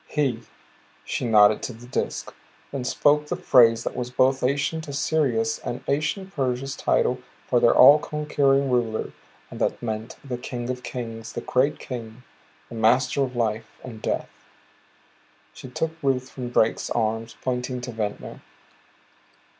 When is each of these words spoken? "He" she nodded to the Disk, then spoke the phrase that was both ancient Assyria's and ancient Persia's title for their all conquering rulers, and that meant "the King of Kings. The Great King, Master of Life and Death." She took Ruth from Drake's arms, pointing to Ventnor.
"He" 0.07 0.41
she 1.05 1.25
nodded 1.25 1.61
to 1.61 1.73
the 1.73 1.85
Disk, 1.85 2.33
then 2.71 2.83
spoke 2.83 3.27
the 3.27 3.35
phrase 3.35 3.83
that 3.83 3.95
was 3.95 4.09
both 4.09 4.41
ancient 4.41 4.87
Assyria's 4.87 5.59
and 5.59 5.83
ancient 5.87 6.33
Persia's 6.33 6.75
title 6.75 7.19
for 7.45 7.59
their 7.59 7.75
all 7.75 7.99
conquering 7.99 8.71
rulers, 8.71 9.11
and 9.51 9.59
that 9.61 9.79
meant 9.79 10.15
"the 10.23 10.39
King 10.39 10.71
of 10.71 10.81
Kings. 10.81 11.33
The 11.33 11.41
Great 11.41 11.77
King, 11.77 12.23
Master 12.71 13.21
of 13.21 13.35
Life 13.35 13.77
and 13.83 14.01
Death." 14.01 14.31
She 15.53 15.69
took 15.69 15.91
Ruth 16.01 16.31
from 16.31 16.49
Drake's 16.49 16.89
arms, 16.89 17.35
pointing 17.43 17.79
to 17.81 17.91
Ventnor. 17.91 18.41